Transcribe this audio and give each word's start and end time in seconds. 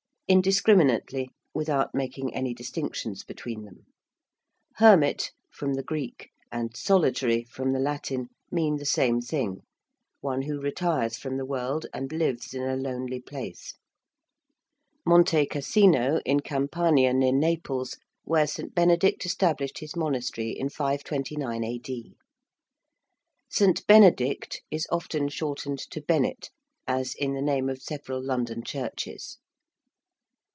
~Indiscriminately~: 0.31 1.29
without 1.53 1.93
making 1.93 2.33
any 2.33 2.53
distinctions 2.53 3.21
between 3.25 3.65
them. 3.65 3.85
~hermit~, 4.77 5.31
from 5.51 5.73
the 5.73 5.83
Greek, 5.83 6.29
and 6.49 6.73
~solitary~, 6.73 7.43
from 7.43 7.73
the 7.73 7.81
Latin, 7.81 8.29
mean 8.49 8.77
the 8.77 8.85
same 8.85 9.19
thing 9.19 9.59
one 10.21 10.43
who 10.43 10.61
retires 10.61 11.17
from 11.17 11.35
the 11.35 11.43
world 11.45 11.85
and 11.93 12.13
lives 12.13 12.53
in 12.53 12.63
a 12.63 12.77
lonely 12.77 13.19
place. 13.19 13.73
~Monte 15.05 15.45
Casino~, 15.47 16.21
in 16.25 16.39
Campania, 16.39 17.13
near 17.13 17.33
Naples, 17.33 17.97
where 18.23 18.47
St. 18.47 18.73
Benedict 18.73 19.25
established 19.25 19.79
his 19.79 19.97
monastery 19.97 20.51
in 20.51 20.69
529 20.69 21.61
A.D. 21.65 22.15
~St. 23.49 23.85
Benedict~ 23.85 24.61
is 24.71 24.87
often 24.89 25.27
shortened 25.27 25.79
to 25.79 25.99
Benet, 26.01 26.51
as 26.87 27.15
in 27.15 27.33
the 27.33 27.41
name 27.41 27.67
of 27.67 27.81
several 27.81 28.23
London 28.23 28.63
churches. 28.63 29.37